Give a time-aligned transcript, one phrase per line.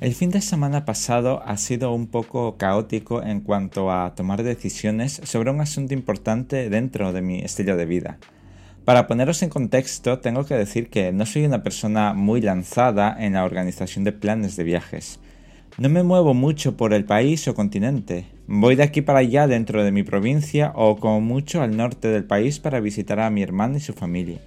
[0.00, 5.20] El fin de semana pasado ha sido un poco caótico en cuanto a tomar decisiones
[5.24, 8.18] sobre un asunto importante dentro de mi estilo de vida.
[8.84, 13.32] Para poneros en contexto, tengo que decir que no soy una persona muy lanzada en
[13.32, 15.18] la organización de planes de viajes.
[15.78, 18.26] No me muevo mucho por el país o continente.
[18.46, 22.22] Voy de aquí para allá dentro de mi provincia o como mucho al norte del
[22.22, 24.38] país para visitar a mi hermano y su familia.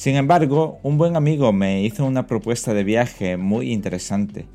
[0.00, 4.46] Sin embargo, un buen amigo me hizo una propuesta de viaje muy interesante.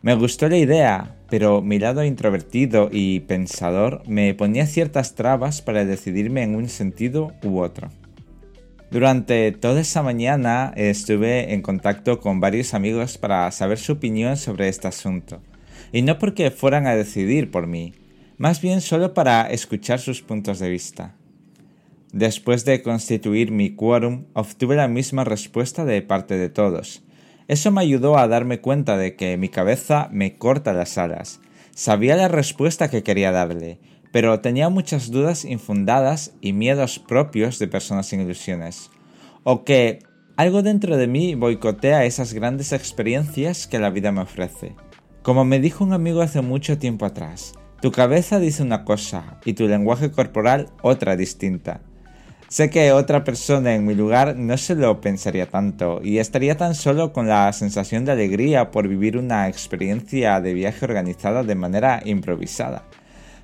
[0.00, 5.84] Me gustó la idea, pero mi lado introvertido y pensador me ponía ciertas trabas para
[5.84, 7.90] decidirme en un sentido u otro.
[8.90, 14.68] Durante toda esa mañana estuve en contacto con varios amigos para saber su opinión sobre
[14.68, 15.42] este asunto,
[15.92, 17.92] y no porque fueran a decidir por mí,
[18.38, 21.17] más bien solo para escuchar sus puntos de vista.
[22.12, 27.02] Después de constituir mi quórum, obtuve la misma respuesta de parte de todos.
[27.48, 31.40] Eso me ayudó a darme cuenta de que mi cabeza me corta las alas.
[31.74, 33.78] Sabía la respuesta que quería darle,
[34.10, 38.90] pero tenía muchas dudas infundadas y miedos propios de personas sin ilusiones.
[39.44, 40.00] O que
[40.36, 44.76] algo dentro de mí boicotea esas grandes experiencias que la vida me ofrece.
[45.22, 49.52] Como me dijo un amigo hace mucho tiempo atrás, tu cabeza dice una cosa y
[49.52, 51.82] tu lenguaje corporal otra distinta.
[52.48, 56.74] Sé que otra persona en mi lugar no se lo pensaría tanto y estaría tan
[56.74, 62.00] solo con la sensación de alegría por vivir una experiencia de viaje organizada de manera
[62.06, 62.84] improvisada.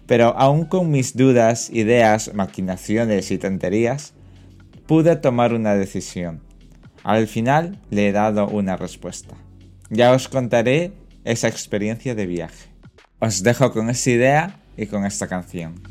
[0.06, 4.14] Pero aún con mis dudas, ideas, maquinaciones y tonterías,
[4.86, 6.41] pude tomar una decisión.
[7.02, 9.34] Al final le he dado una respuesta.
[9.91, 10.92] Ya os contaré
[11.24, 12.70] esa experiencia de viaje.
[13.18, 15.83] Os dejo con esa idea y con esta canción.